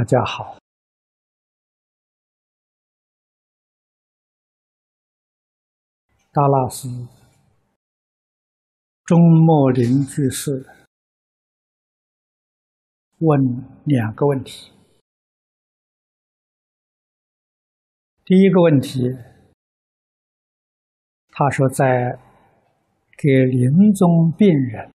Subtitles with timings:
[0.00, 0.56] 大家好，
[6.32, 6.88] 达拉斯
[9.04, 10.66] 中末林居士
[13.18, 13.38] 问
[13.84, 14.72] 两个问题。
[18.24, 19.02] 第一个问题，
[21.28, 22.18] 他说在
[23.18, 24.90] 给临终病人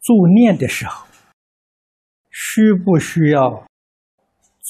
[0.00, 1.06] 助念的时候。
[2.30, 3.66] 需不需要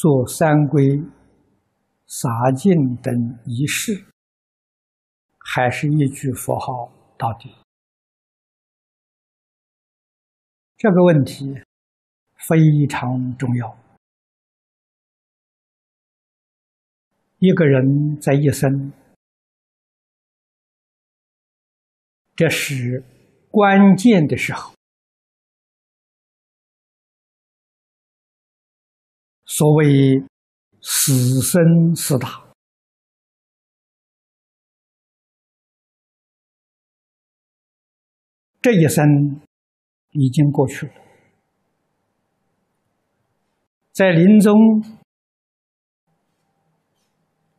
[0.01, 1.11] 做三皈、
[2.07, 3.13] 洒净等
[3.45, 4.05] 仪式，
[5.41, 7.53] 还是一句佛号到底？
[10.77, 11.53] 这个问题
[12.37, 13.77] 非常重要。
[17.39, 18.93] 一个人在一生，
[22.37, 23.03] 这是
[23.51, 24.78] 关键的时候。
[29.59, 30.23] 所谓
[30.81, 32.55] 死生四大，
[38.63, 39.05] 这一生
[40.11, 40.93] 已经过去了，
[43.91, 44.55] 在临终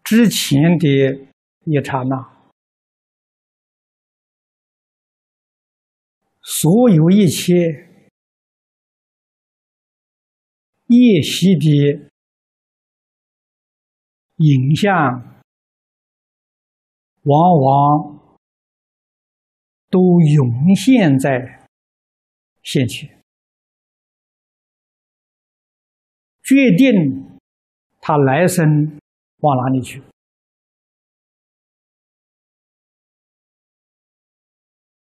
[0.01, 0.87] 之前的
[1.65, 2.53] 一刹那，
[6.41, 7.88] 所有一切。
[10.89, 12.09] 夜袭的
[14.37, 14.89] 影像，
[17.21, 18.39] 往往
[19.87, 21.67] 都涌现在
[22.63, 23.23] 现前，
[26.41, 27.39] 决定
[28.01, 28.99] 他来生
[29.41, 30.01] 往哪里去。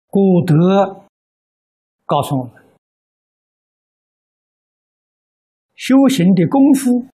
[0.07, 1.07] 古德
[2.05, 2.66] 告诉我们。
[5.77, 7.07] 修行的功夫，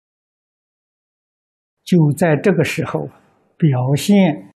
[1.84, 3.10] 就在这个时候
[3.58, 4.54] 表现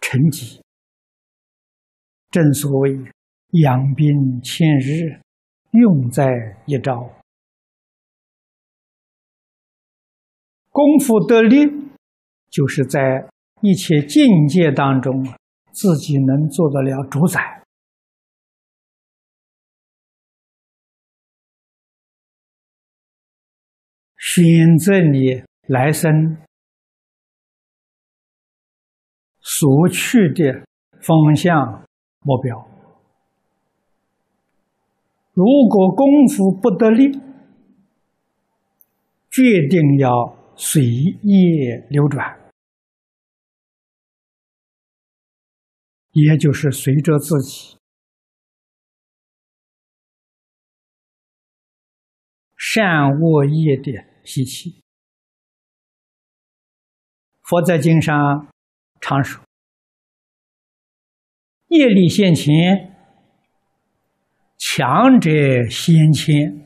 [0.00, 0.60] 成绩。
[2.30, 2.98] 正所谓
[3.62, 5.20] “养兵千日，
[5.70, 7.08] 用在一朝”。
[10.70, 11.64] 功夫得力，
[12.50, 13.28] 就是在
[13.62, 15.24] 一切境界当中，
[15.72, 17.57] 自己能做得了主宰。
[24.38, 26.36] 选择你来生
[29.40, 30.64] 所去的
[31.00, 31.84] 方向
[32.20, 32.56] 目标。
[35.32, 37.10] 如果功夫不得力，
[39.28, 40.08] 决定要
[40.54, 42.52] 随业流转，
[46.12, 47.76] 也就是随着自己。
[52.56, 54.82] 善恶业的习气，
[57.40, 58.46] 佛在经上
[59.00, 59.42] 常说
[61.68, 62.94] ：“业力现前，
[64.58, 65.30] 强者
[65.70, 66.60] 先迁。”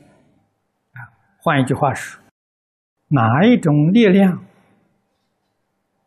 [0.91, 0.99] 啊，
[1.41, 2.21] 换一句话说，
[3.07, 4.45] 哪一种力量，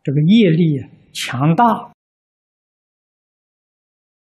[0.02, 1.94] 这个业力强大，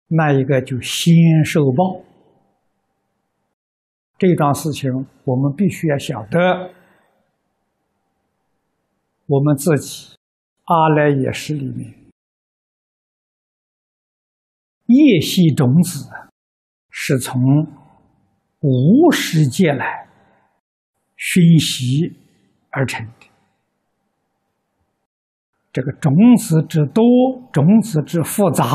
[0.08, 1.14] 那一个就先
[1.46, 2.04] 受报。
[4.18, 4.92] 这桩事情，
[5.24, 6.74] 我们必须要晓得，
[9.34, 10.16] 我们自己
[10.66, 11.92] 阿赖耶识里面
[14.86, 16.08] 业系种子
[16.92, 17.42] 是从
[18.60, 20.08] 无始界来
[21.16, 22.16] 熏习
[22.70, 23.28] 而成的。
[25.72, 27.04] 这个种子之多，
[27.52, 28.68] 种子之复杂。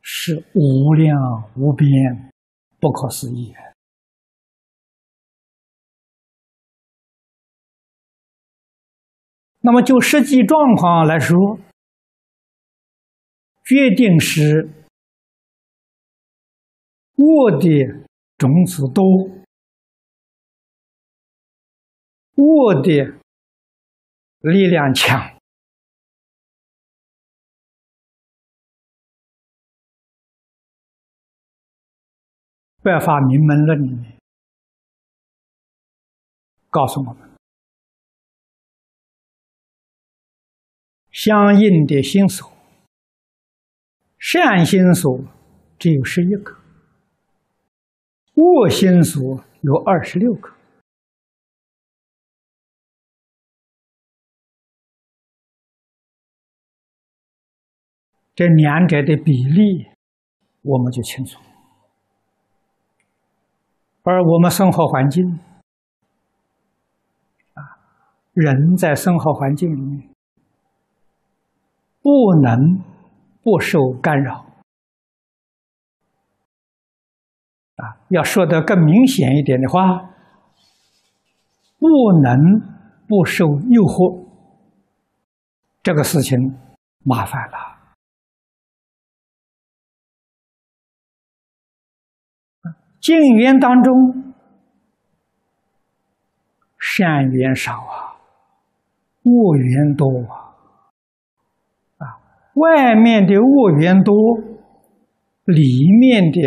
[0.00, 1.14] 是无量
[1.56, 2.32] 无边，
[2.80, 3.52] 不可思议。
[9.62, 11.58] 那么就实际状况来说，
[13.64, 14.70] 决定是
[17.16, 17.68] 恶的
[18.38, 19.04] 种子多，
[22.36, 23.20] 恶的
[24.40, 25.20] 力量强。
[32.82, 33.78] 《百法明门论》
[36.70, 37.29] 告诉我们，
[41.22, 42.50] 相应的心所，
[44.18, 45.20] 善心所
[45.78, 46.56] 只有十一个，
[48.36, 50.54] 恶心所有二十六个。
[58.34, 59.90] 这两者的比例，
[60.62, 61.38] 我们就清楚。
[64.04, 65.38] 而我们生活环境
[67.52, 67.76] 啊，
[68.32, 70.09] 人在生活环境里面
[72.02, 72.82] 不能
[73.42, 74.46] 不受干扰
[77.76, 78.00] 啊。
[78.08, 80.10] 要说的更明显一点的话，
[81.78, 81.88] 不
[82.22, 82.36] 能
[83.06, 84.26] 不受诱惑，
[85.82, 86.38] 这个事情
[87.04, 87.70] 麻烦了。
[93.00, 94.34] 净缘当中，
[96.78, 98.20] 善缘少啊，
[99.22, 100.49] 恶缘多，啊，
[102.54, 104.14] 外面的恶缘多，
[105.44, 106.40] 里面的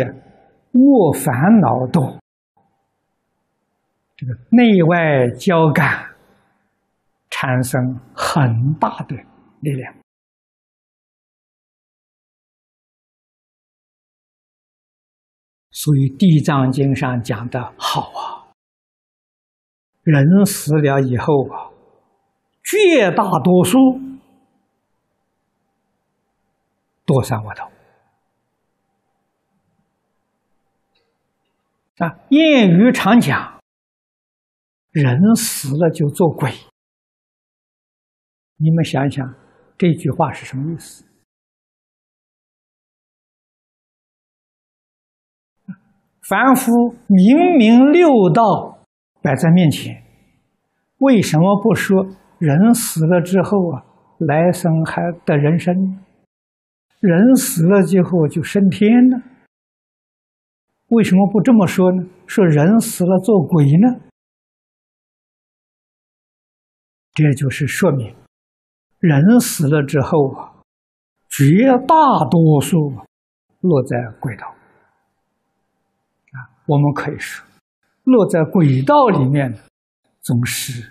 [0.72, 2.18] 恶烦恼多，
[4.16, 6.14] 这个内外交感，
[7.30, 7.80] 产生
[8.14, 9.16] 很大的
[9.60, 9.94] 力量。
[15.70, 18.46] 所以《地藏经》上讲的好啊，
[20.02, 21.68] 人死了以后啊，
[22.62, 23.78] 绝大多数
[27.04, 27.70] 多三恶道。
[31.98, 33.60] 啊，谚语常讲，
[34.90, 36.50] 人死了就做鬼。
[38.56, 39.34] 你们想一想，
[39.78, 41.04] 这句话是什么意思？
[46.26, 46.72] 凡夫
[47.06, 48.78] 明明六道
[49.20, 50.02] 摆在面前，
[50.98, 52.06] 为什么不说
[52.38, 53.84] 人死了之后啊，
[54.18, 56.02] 来生还得人生？
[57.06, 59.20] 人死了之后就升天了？
[60.86, 62.08] 为什么不这么说呢？
[62.26, 64.00] 说人死了做鬼呢？
[67.12, 68.16] 这就是说明，
[69.00, 70.62] 人死了之后啊，
[71.28, 71.44] 绝
[71.86, 72.78] 大多数
[73.60, 74.46] 落在鬼道。
[74.46, 74.56] 啊
[76.64, 77.46] 我们可以说，
[78.04, 79.52] 落在轨道里面，
[80.22, 80.90] 总是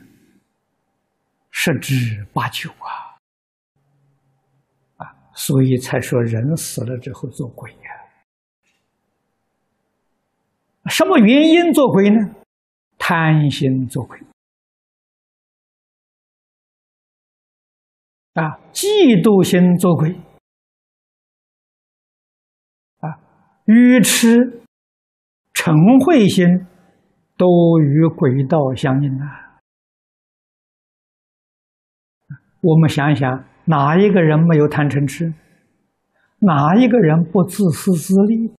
[1.49, 3.02] 十之八九啊！
[5.33, 7.79] 所以才说人死了之后做鬼呀。
[10.89, 12.35] 什么原因做鬼呢？
[12.97, 14.19] 贪心做鬼
[18.33, 20.19] 啊，嫉妒心做鬼
[22.99, 23.19] 啊，
[23.65, 24.59] 愚痴。
[25.53, 26.67] 嗔恚心
[27.37, 29.61] 都与鬼道相应啊！
[32.59, 35.33] 我们想想，哪一个人没有贪嗔痴？
[36.39, 38.51] 哪一个人不自私自利？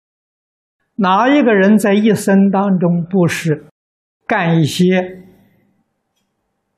[0.95, 3.65] 哪一个人在一生当中不是
[4.25, 5.23] 干一些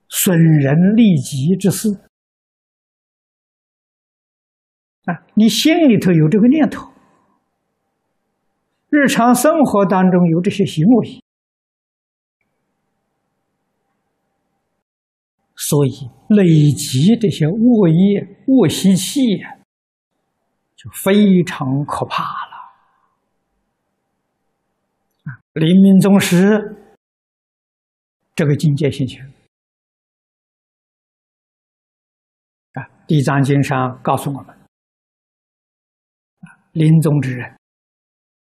[0.07, 1.89] 损人利己之事？
[5.06, 6.91] 啊，你心里头有这个念头。
[8.89, 11.22] 日常生活当中有这些行为，
[15.67, 15.89] 所以
[16.29, 19.19] 累积这些恶业、恶习气，
[20.75, 22.53] 就非常可怕了。
[25.24, 26.38] 啊，临命终时，
[28.36, 29.25] 这个境界现前。
[32.74, 34.55] 啊，《地藏经》上告诉我们，
[36.41, 37.57] 啊临终之人。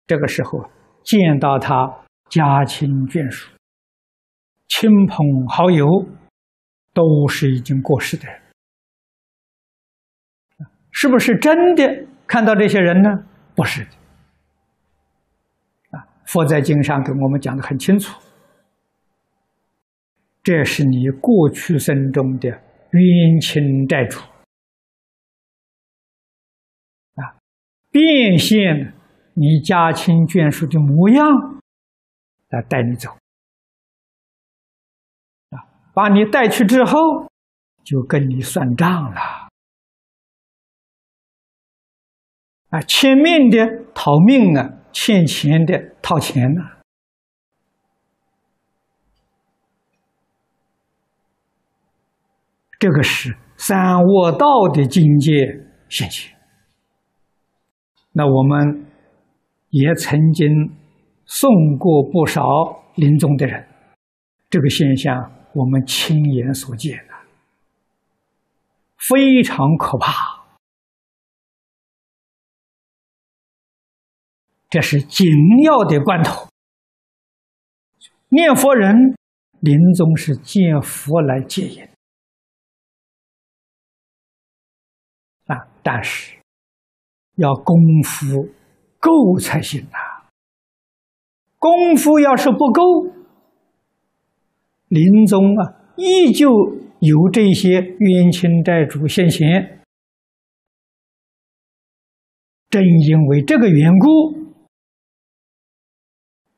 [0.05, 0.69] 这个时候
[1.03, 3.55] 见到他家亲眷属、
[4.67, 5.88] 亲朋好友，
[6.95, 8.41] 都是已经过世的人，
[10.89, 13.09] 是不是真的看到这些人呢？
[13.53, 13.91] 不是的。
[15.91, 18.19] 啊，佛在经上给我们讲的很清楚，
[20.41, 24.19] 这是你过去生中的冤亲债主
[27.15, 27.35] 啊，
[27.91, 28.93] 变现。
[29.37, 31.27] 你家亲眷属的模样
[32.47, 33.09] 来带你走！
[35.95, 36.99] 把你带去之后，
[37.83, 39.47] 就跟你算账了
[42.69, 42.81] 啊！
[42.81, 46.61] 欠命的讨命啊，欠钱的讨钱呐。
[52.77, 55.31] 这个是三恶道的境界
[55.87, 56.37] 现前。
[58.11, 58.91] 那我们。
[59.71, 60.47] 也曾经
[61.25, 62.41] 送过不少
[62.95, 63.67] 临终的人，
[64.49, 67.13] 这个现象我们亲眼所见的，
[68.97, 70.45] 非常可怕。
[74.69, 75.27] 这是紧
[75.63, 76.50] 要的关头，
[78.29, 79.15] 念佛人
[79.59, 81.83] 临终是见佛来接引
[85.45, 86.38] 啊，但是
[87.35, 88.53] 要功夫。
[88.97, 90.25] 够才行呐！
[91.59, 92.81] 功夫要是不够，
[94.88, 96.50] 临终啊，依旧
[97.00, 99.82] 由这些冤亲债主现前。
[102.70, 104.08] 正因为这个缘故，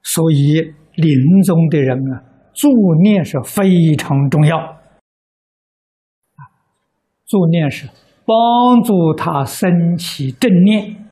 [0.01, 2.69] 所以临终的人啊，助
[3.03, 4.57] 念是非常重要。
[4.57, 4.79] 啊，
[7.25, 7.87] 助念是
[8.25, 11.09] 帮助他升起正念。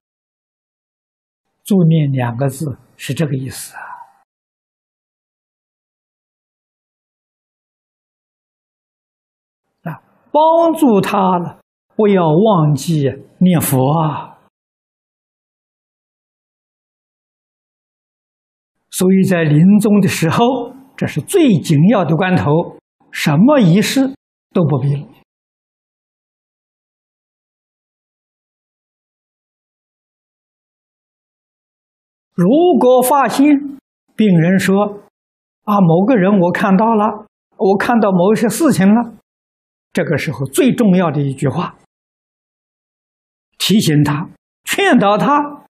[1.63, 3.81] 助念两个字是这个意思啊，
[10.35, 11.61] 帮助他了，
[11.95, 14.37] 不要忘记念佛啊。
[18.91, 22.51] 所以在临终的时候，这是最紧要的关头，
[23.11, 24.13] 什么仪式
[24.51, 25.07] 都不必了。
[32.33, 33.47] 如果发现
[34.17, 34.99] 病人说
[35.63, 37.25] ：“啊，某个人我看到了，
[37.55, 39.15] 我看到某些事情了。”
[39.95, 41.79] 这个时候最重要的一句话，
[43.57, 44.29] 提醒他、
[44.63, 45.65] 劝导他，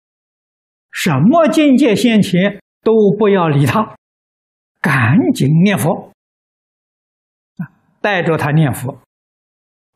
[0.92, 2.60] 什么境界先前。
[2.86, 3.96] 都不要理他，
[4.80, 6.12] 赶紧念佛！
[8.00, 9.00] 带着他念佛，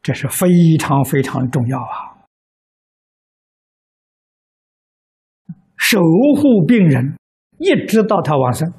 [0.01, 2.17] 这是非常非常重要啊！
[5.77, 7.15] 守护病人，
[7.59, 8.74] 一直到他往生，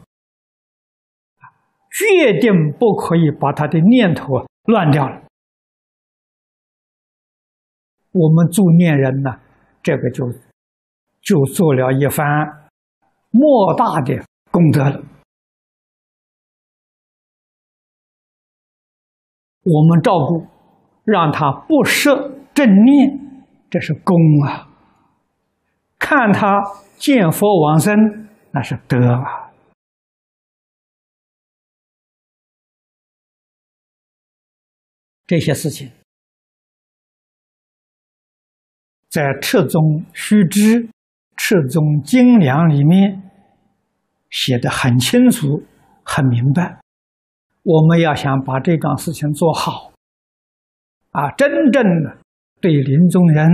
[1.92, 5.23] 决定不可以把他的念头啊乱掉了。
[8.12, 9.40] 我们助念人呢，
[9.83, 10.26] 这个就
[11.21, 12.26] 就做了一番。
[13.31, 15.05] 莫大的功德了。
[19.62, 20.47] 我们照顾，
[21.05, 24.69] 让他不设正念，这是功啊。
[25.99, 26.61] 看他
[26.97, 29.52] 见佛往生，那是德啊。
[35.26, 35.93] 这些事情，
[39.11, 40.85] 在《彻宗须知》。
[41.43, 43.23] 《世宗精良》里面
[44.29, 45.62] 写的很清楚、
[46.05, 46.79] 很明白。
[47.62, 49.90] 我们要想把这桩事情做好，
[51.12, 52.19] 啊，真正的
[52.61, 53.49] 对临终人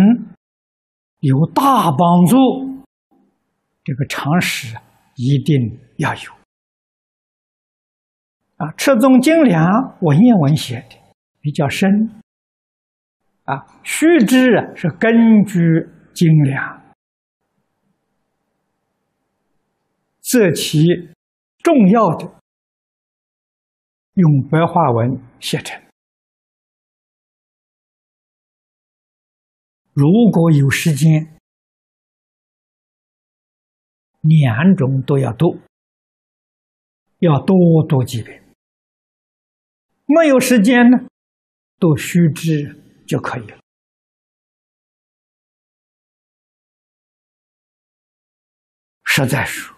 [1.21, 2.37] 有大帮助，
[3.85, 4.77] 这个常识
[5.15, 6.33] 一定要有。
[8.57, 9.65] 啊，《赤宗精良》
[10.01, 10.97] 文言文写的
[11.41, 11.89] 比较深，
[13.47, 16.83] 啊，须知啊是根据精良。
[20.21, 20.85] 这其
[21.59, 22.41] 重要的，
[24.15, 25.81] 用白话文写成。
[29.93, 31.38] 如果有时间，
[34.21, 35.61] 两种都要读，
[37.21, 37.57] 要多
[37.88, 38.43] 读几遍。
[40.07, 40.99] 没有时间呢，
[41.79, 43.59] 读须知就可以了。
[49.05, 49.75] 实在说。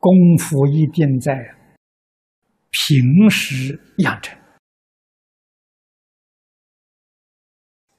[0.00, 1.34] 功夫一定在
[2.70, 4.38] 平时养成，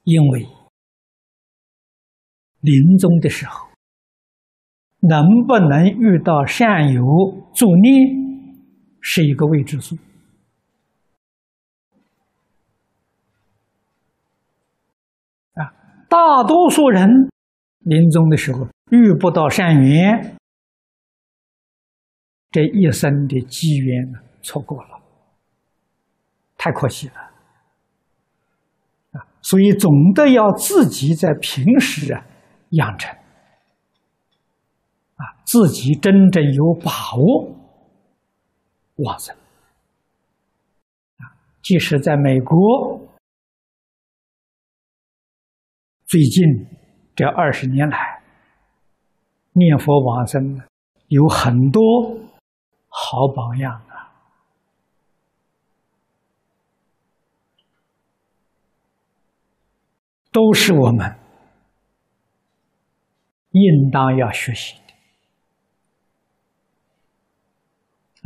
[0.04, 0.48] 因为
[2.60, 3.68] 临终的时候，
[5.00, 7.02] 能不能遇到善友
[7.54, 8.08] 助念，
[9.02, 9.94] 是一个未知数。
[15.52, 15.68] 啊，
[16.10, 17.08] 大多数人
[17.78, 20.36] 临终的时候遇不到善缘。
[22.50, 24.12] 这一生的机缘
[24.42, 25.00] 错过了，
[26.56, 27.14] 太可惜了
[29.12, 29.22] 啊！
[29.40, 32.26] 所以总得要自己在平时啊
[32.70, 33.08] 养成
[35.14, 37.54] 啊，自己真正有把握
[38.96, 39.32] 往生
[41.18, 41.22] 啊。
[41.62, 43.00] 即使在美国，
[46.10, 46.44] 最近
[47.14, 48.20] 这二十年来，
[49.52, 50.60] 念佛往生
[51.06, 51.80] 有很多。
[52.88, 54.10] 好榜样啊！
[60.32, 61.16] 都是我们
[63.52, 64.94] 应当要学习的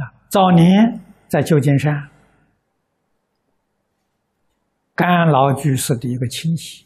[0.02, 0.14] 啊！
[0.30, 2.08] 早年在旧金山，
[4.94, 6.83] 甘老居士的一个亲戚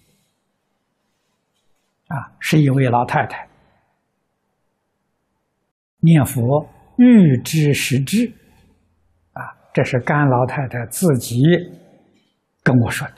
[2.09, 3.49] 啊，是一位老太太，
[6.00, 6.69] 念佛。
[7.00, 8.27] 欲知实知，
[9.35, 11.41] 啊，这是甘老太太自己
[12.61, 13.15] 跟我说的。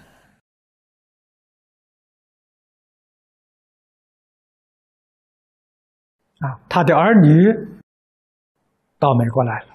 [6.40, 7.50] 啊，他的儿女
[8.98, 9.74] 到美国来了，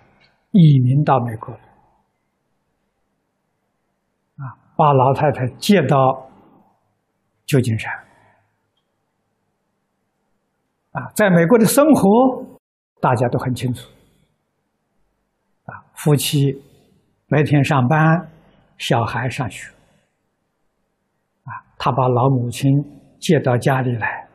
[0.52, 1.52] 移民到美国，
[4.36, 6.30] 啊，把老太太接到
[7.48, 7.92] 旧金山，
[10.96, 12.58] 啊，在美国的生活
[13.02, 13.86] 大家都很清楚，
[15.66, 16.54] 啊，夫妻
[17.28, 18.00] 白天上班，
[18.78, 19.70] 小孩上学，
[21.44, 22.72] 啊，他把老母亲
[23.20, 24.26] 接到家里来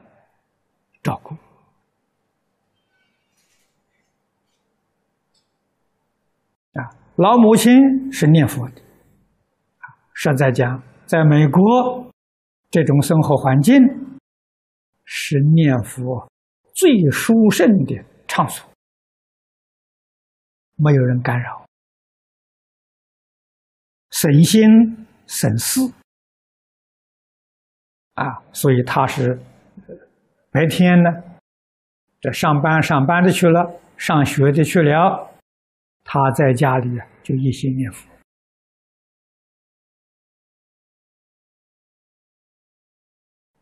[1.02, 1.34] 照顾。
[6.78, 6.84] 啊，
[7.16, 8.82] 老母亲是念佛的，
[9.78, 12.12] 啊，实在讲，在美国
[12.70, 13.82] 这种生活环境
[15.06, 16.29] 是念佛
[16.74, 18.68] 最殊胜的场所，
[20.76, 21.66] 没有人干扰，
[24.10, 24.68] 省心
[25.26, 25.80] 省事，
[28.14, 29.38] 啊，所以他是
[30.50, 31.10] 白天呢，
[32.20, 35.28] 这上班上班的去了，上学的去了。
[36.02, 38.08] 他在家里就一心念佛，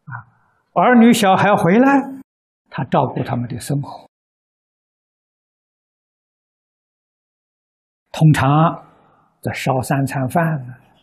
[0.04, 0.12] 啊，
[0.72, 2.17] 儿女小孩回来，
[2.70, 4.08] 他照顾他们的生活。
[8.12, 8.48] 通常
[9.40, 10.44] 在烧三餐饭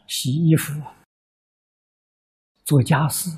[0.08, 0.82] 洗衣服、
[2.64, 3.30] 做家事。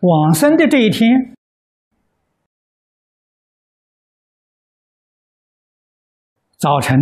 [0.00, 1.34] 往生的这一天。
[6.58, 6.96] 早晨，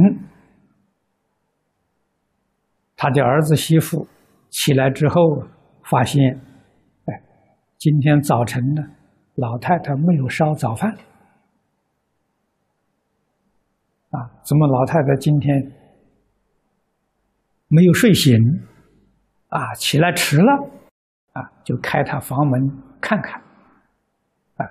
[2.97, 4.07] 他的儿子媳妇
[4.51, 5.21] 起来之后，
[5.83, 6.41] 发现，
[7.85, 8.83] 今天早晨呢，
[9.35, 10.91] 老太太没有烧早饭，
[14.09, 15.55] 啊，怎么老太太今天
[17.69, 18.35] 没有睡醒，
[19.49, 20.51] 啊，起来迟了，
[21.35, 22.59] 啊，就开他房门
[23.03, 23.39] 看看，
[24.57, 24.65] 啊，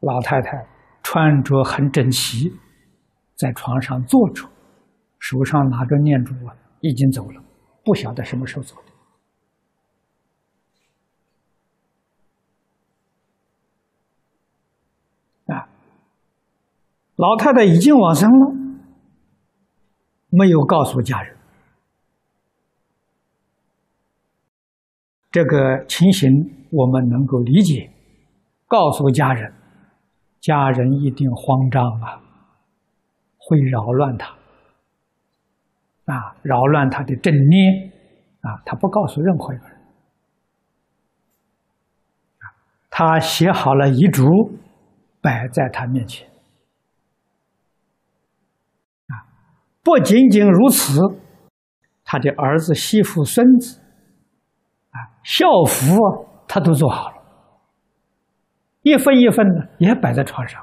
[0.00, 0.66] 老太太
[1.04, 2.50] 穿着很整齐。
[3.36, 4.44] 在床上坐着，
[5.20, 7.40] 手上拿着念珠啊，已经走了，
[7.84, 8.88] 不晓得什么时候走的。
[15.54, 15.66] 啊，
[17.18, 18.54] 老太太已经往生了，
[20.30, 21.36] 没有告诉家人。
[25.32, 26.30] 这个情形
[26.70, 27.90] 我们能够理解，
[28.68, 29.52] 告诉家人，
[30.40, 32.22] 家人一定慌张啊。
[33.36, 34.28] 会扰乱他，
[36.04, 37.90] 啊，扰乱他的正念，
[38.42, 39.78] 啊，他不告诉任何一个人，
[42.90, 44.22] 他写好了遗嘱，
[45.22, 46.28] 摆在他面前，
[49.88, 51.00] 不仅仅如此，
[52.04, 53.80] 他的儿子、媳妇、孙子，
[54.90, 55.96] 啊，校服
[56.46, 57.16] 他都做好了，
[58.82, 60.62] 一份一份的也摆在床上。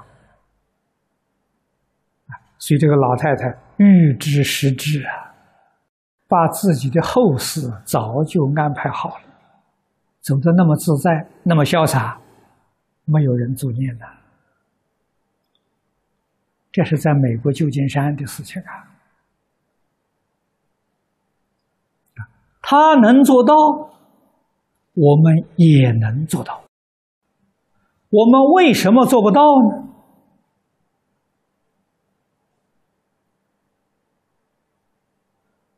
[2.59, 5.33] 所以，这个老太太预知时至啊，
[6.27, 9.25] 把自己的后事早就安排好了，
[10.21, 12.21] 走得那么自在，那么潇洒，
[13.05, 14.05] 没有人作孽的。
[16.71, 18.85] 这是在美国旧金山的事情啊，
[22.67, 23.53] 他能做到，
[24.95, 26.63] 我们也能做到。
[28.09, 29.83] 我们为什么做不到呢？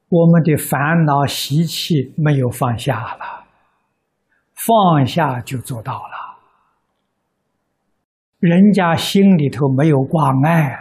[0.08, 3.44] 我们的烦恼习气没有放下了，
[4.54, 6.38] 放下就做到了。
[8.40, 10.72] 人家心里头没有挂碍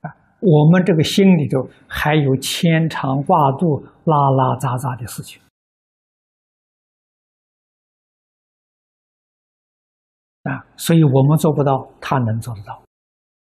[0.00, 0.08] 啊，
[0.40, 5.40] 我们这个心里头还有牵肠挂肚、拉拉杂杂的事情
[10.42, 12.82] 啊，所以我们做不到，他能做得到。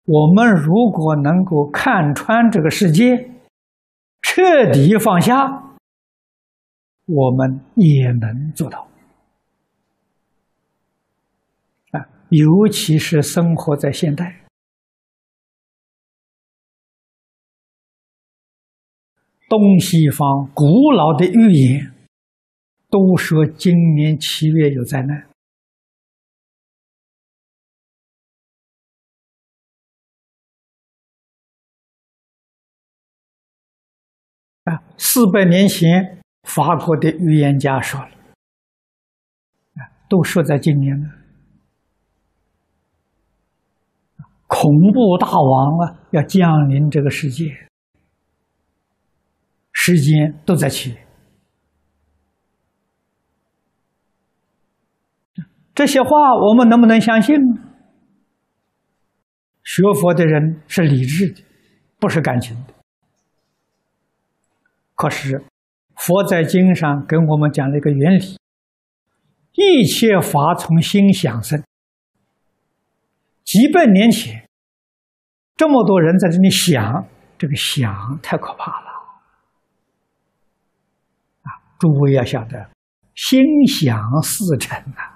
[0.05, 3.31] 我们如果能够看穿这个世界。
[4.27, 5.31] 彻底放下，
[7.05, 8.85] 我们也能做到
[11.91, 12.01] 啊！
[12.29, 14.44] 尤其是生活在现代，
[19.47, 21.93] 东西方古老的预言
[22.89, 25.27] 都说今年七月有灾难。
[34.63, 38.09] 啊，四百年前，法国的预言家说了，
[39.75, 41.07] 啊，都说在今年了，
[44.47, 47.45] 恐怖大王啊要降临这个世界，
[49.87, 50.97] 时间都在起。
[55.75, 57.35] 这些话我们能不能相信？
[59.63, 61.43] 学佛的人是理智的，
[61.99, 62.73] 不是感情的。
[64.95, 65.43] 可是，
[65.95, 68.39] 佛在经上跟我们讲了一个原理：
[69.51, 71.63] 一切法从心想生。
[73.43, 74.49] 几百年前，
[75.55, 78.84] 这么多人在这里想，这个想太可怕了！
[81.79, 82.69] 诸位要晓得，
[83.15, 85.15] 心想事成啊。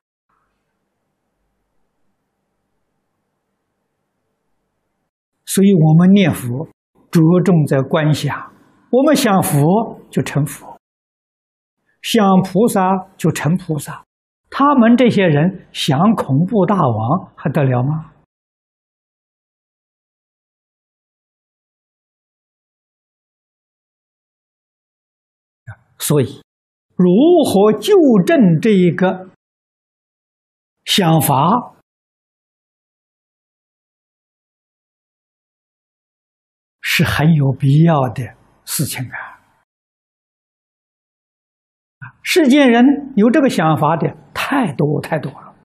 [5.45, 6.67] 所以我们念佛
[7.09, 8.53] 着重在观想，
[8.91, 10.79] 我们想佛就成佛，
[12.01, 12.81] 想菩萨
[13.17, 14.05] 就成菩萨。
[14.51, 18.11] 他们这些人想恐怖大王还得了吗？
[26.01, 26.41] 所以，
[27.01, 27.09] 如
[27.45, 27.93] 何纠
[28.27, 29.29] 正这一个
[30.83, 31.77] 想法？
[36.81, 38.35] 是很有必要的
[38.65, 39.39] 事情啊！
[42.21, 45.55] 世间人有这个想法的太多太多了，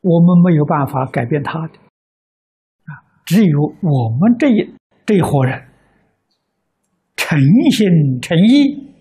[0.00, 3.06] 我们没有办法改变他的啊！
[3.24, 4.74] 只有我们这一
[5.06, 5.71] 这一伙人
[7.32, 7.40] 诚
[7.70, 8.92] 心诚意。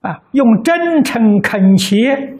[0.00, 2.38] 啊，用真诚恳切，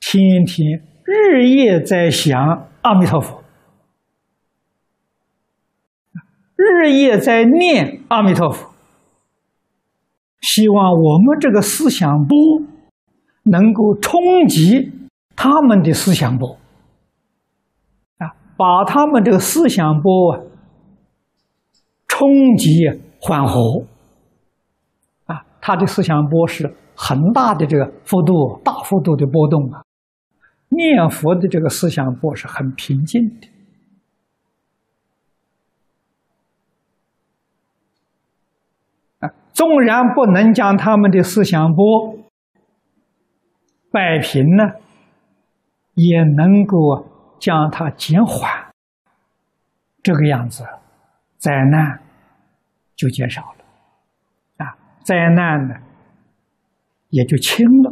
[0.00, 3.44] 天天日夜在想阿弥陀佛。
[6.56, 8.70] 日夜在念阿弥陀佛，
[10.40, 12.36] 希望我们这个思想波
[13.44, 14.90] 能够冲击
[15.36, 16.56] 他们的思想波。
[18.18, 20.40] 啊，把他们这个思想波啊
[22.20, 22.68] 冲击
[23.18, 23.82] 缓和
[25.24, 29.82] 啊，他的思想波是很大的这个幅度，大幅度的波动啊。
[30.68, 33.48] 念佛的这个思想波是很平静的。
[39.54, 42.18] 纵然不能将他们的思想波
[43.90, 44.64] 摆平呢，
[45.94, 46.76] 也能够
[47.38, 48.70] 将它减缓。
[50.02, 50.64] 这个样子，
[51.38, 52.00] 灾难
[53.00, 53.64] 就减少了，
[54.58, 55.74] 啊，灾难呢
[57.08, 57.90] 也就轻了。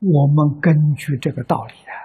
[0.00, 2.04] 我们根据这个道理啊。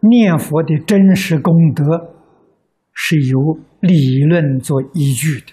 [0.00, 2.16] 念佛的真实功德
[2.92, 3.38] 是由
[3.78, 5.52] 理论做依据的，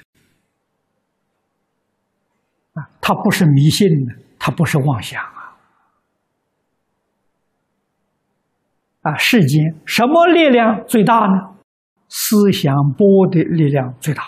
[2.73, 5.21] 啊，它不是迷信的，它不是妄想
[9.01, 9.15] 啊！
[9.15, 11.55] 世间什么力量最大呢？
[12.07, 14.23] 思想波的力量最大。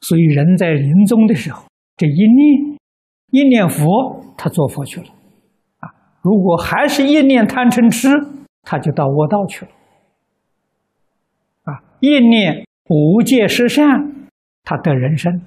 [0.00, 1.64] 所以人在临终的时候，
[1.96, 2.78] 这一念
[3.30, 5.06] 一念佛，他做佛去了，
[5.80, 5.90] 啊，
[6.22, 8.08] 如果还是一念贪嗔痴。
[8.70, 9.70] 他就到恶道去了，
[11.62, 11.80] 啊！
[12.00, 14.28] 一念无戒十善，
[14.62, 15.40] 他得人生；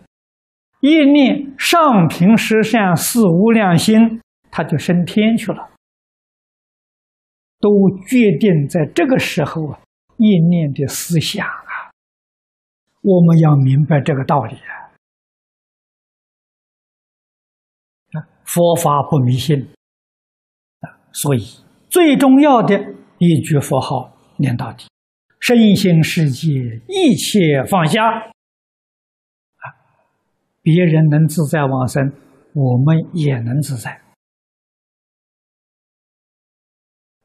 [0.80, 4.20] 一念上品十善四无量心，
[4.50, 5.70] 他就升天去了。
[7.62, 7.70] 都
[8.08, 9.80] 决定在这个时候啊，
[10.18, 11.94] 一念的思想啊，
[13.02, 14.92] 我们要明白这个道理啊！
[18.20, 19.70] 啊，佛法不迷信
[20.80, 21.40] 啊，所以
[21.90, 22.96] 最重要的。
[23.24, 24.88] 一句佛号念到底，
[25.40, 28.34] 身心世界一切放下，啊，
[30.64, 32.12] 别人能自在往生，
[32.56, 34.02] 我们也能自在，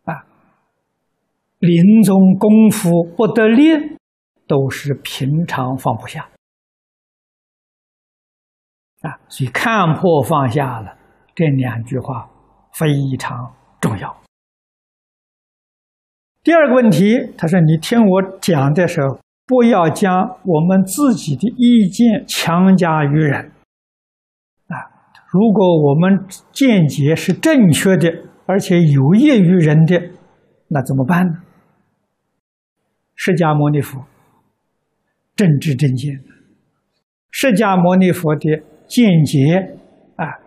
[0.05, 0.27] 啊，
[1.67, 3.97] 临终功夫不得力，
[4.47, 6.29] 都是平常放不下，
[9.03, 10.97] 啊，所以看破放下了
[11.35, 12.31] 这两句话
[12.73, 12.87] 非
[13.19, 14.17] 常重要。
[16.45, 23.51] 第二个问题，他说：“你听我讲的时候，不要将我们自己的意见强加于人。
[24.69, 24.79] 啊，
[25.33, 28.09] 如果我们见解是正确的，
[28.47, 30.01] 而且有益于人的，
[30.69, 31.33] 那怎么办呢？”
[33.17, 34.07] 释迦牟尼佛
[35.35, 36.23] 正知正见，
[37.33, 39.77] 释迦牟尼佛的见解
[40.15, 40.39] 啊，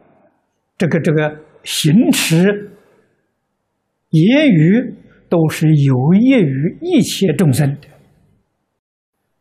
[0.77, 2.71] 这个这个行持
[4.11, 4.95] 言语。
[5.31, 7.87] 都是有益于一切众生的。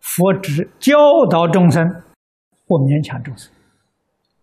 [0.00, 0.98] 佛只教
[1.30, 1.82] 导众生，
[2.66, 3.50] 不勉强众生，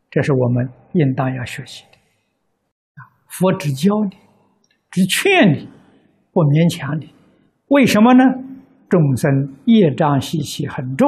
[0.09, 1.99] 这是我们应当要学习的。
[2.95, 4.17] 啊，佛只教你，
[4.89, 5.69] 只劝你，
[6.31, 7.13] 不勉强你。
[7.67, 8.23] 为什么呢？
[8.89, 11.07] 众生业障习气很重，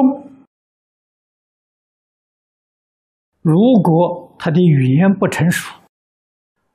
[3.40, 5.74] 如果他的语言不成熟，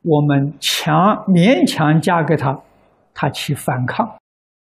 [0.01, 0.95] 我们强
[1.27, 2.61] 勉强嫁给他，
[3.13, 4.17] 他去反抗，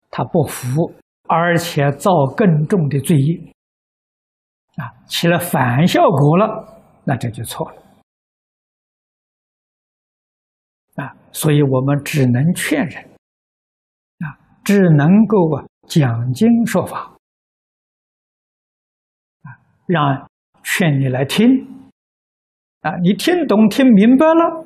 [0.10, 0.94] 他不服，
[1.28, 3.54] 而且造更重的罪业，
[4.76, 7.82] 啊，起了反效果了，那这就错了，
[10.96, 13.04] 啊，所以我们只能劝人，
[14.20, 17.18] 啊，只能够啊讲经说法，
[19.44, 19.48] 啊，
[19.88, 20.30] 让
[20.64, 21.48] 劝你来听，
[22.82, 24.66] 啊，你听懂听明白了。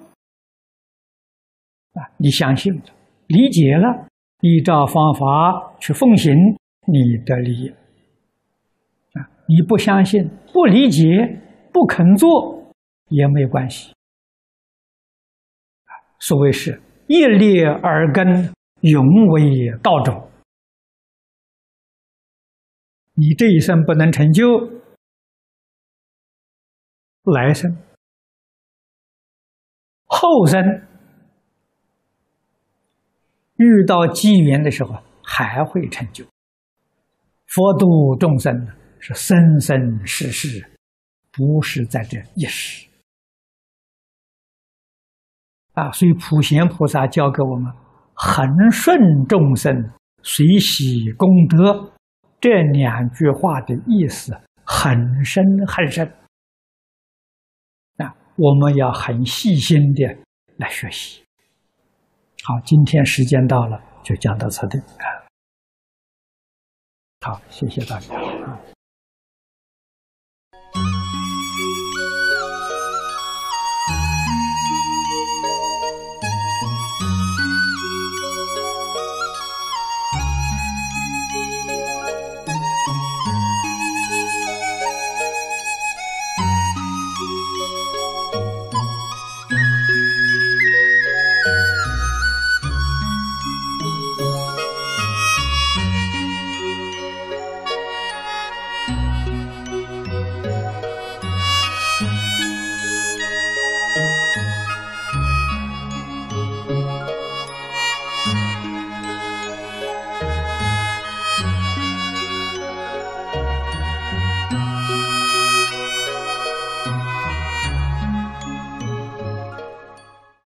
[1.93, 2.83] 啊，你相信了，
[3.27, 4.07] 理解了，
[4.39, 6.33] 依照方法去奉行，
[6.87, 7.69] 你的利益。
[7.69, 11.05] 啊，你不相信、不理解、
[11.71, 12.73] 不肯做
[13.09, 13.93] 也没有关系。
[16.19, 20.30] 所谓是一劣耳根，永为道种。
[23.21, 24.43] 你这一生不能成就，
[27.23, 27.77] 来生、
[30.05, 30.59] 后生。
[33.57, 36.25] 遇到机缘的时候，还会成就。
[37.45, 38.51] 佛度众生
[38.99, 40.67] 是生生世世，
[41.31, 42.89] 不是在这一时。
[45.73, 47.71] 啊，所以普贤菩萨教给我们
[48.17, 48.97] “恒顺
[49.29, 49.71] 众生，
[50.23, 51.93] 随喜功德”
[52.41, 54.33] 这两句话的意思
[54.65, 56.11] 很深很深。
[57.95, 60.17] 那，我们要很细心的
[60.57, 61.23] 来学习。
[62.43, 65.05] 好，今天时间到了，就讲到此地啊。
[67.21, 68.15] 好，谢谢大家。